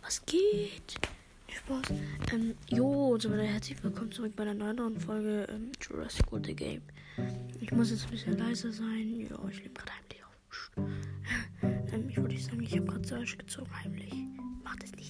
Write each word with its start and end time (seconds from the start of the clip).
Was 0.00 0.24
geht? 0.24 0.98
Spaß. 1.46 1.82
Ähm, 2.32 2.54
jo, 2.68 3.18
so 3.18 3.30
weiter. 3.30 3.42
Herzlich 3.42 3.84
willkommen 3.84 4.10
zurück 4.10 4.32
bei 4.34 4.44
einer 4.44 4.72
neuen 4.72 4.98
Folge 4.98 5.46
ähm, 5.50 5.70
Jurassic 5.82 6.32
World 6.32 6.46
The 6.46 6.54
Game. 6.54 6.80
Ich 7.60 7.70
muss 7.72 7.90
jetzt 7.90 8.06
ein 8.06 8.10
bisschen 8.10 8.38
leiser 8.38 8.72
sein. 8.72 9.20
Ja, 9.20 9.36
ich 9.50 9.58
nehme 9.58 9.74
gerade 9.74 9.92
heimlich 9.92 10.24
auf. 10.24 10.70
ähm, 11.92 12.08
ich 12.08 12.16
würde 12.16 12.38
sagen, 12.38 12.62
ich 12.62 12.72
habe 12.72 12.86
gerade 12.86 13.06
Search 13.06 13.36
gezogen, 13.36 13.70
heimlich. 13.84 14.14
Macht 14.64 14.82
es 14.82 14.92
nicht. 14.92 15.01